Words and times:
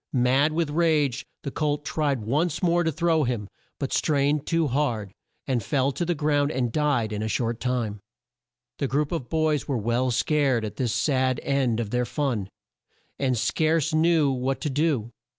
Mad 0.13 0.51
with 0.53 0.71
rage 0.71 1.27
the 1.43 1.51
colt 1.51 1.85
tried 1.85 2.23
once 2.23 2.63
more 2.63 2.83
to 2.83 2.91
throw 2.91 3.23
him, 3.23 3.47
but 3.77 3.93
strained 3.93 4.47
too 4.47 4.65
hard, 4.67 5.13
and 5.45 5.61
fell 5.61 5.91
to 5.91 6.03
the 6.03 6.15
ground 6.15 6.49
and 6.51 6.71
died 6.71 7.13
in 7.13 7.21
a 7.21 7.27
short 7.27 7.59
time. 7.59 7.99
The 8.79 8.87
group 8.87 9.11
of 9.11 9.29
boys 9.29 9.67
were 9.67 9.77
well 9.77 10.09
scared 10.09 10.65
at 10.65 10.77
this 10.77 10.91
sad 10.91 11.39
end 11.43 11.79
of 11.79 11.91
their 11.91 12.05
fun, 12.05 12.49
and 13.19 13.37
scarce 13.37 13.93
knew 13.93 14.31
what 14.31 14.59
to 14.61 14.71
do. 14.71 15.11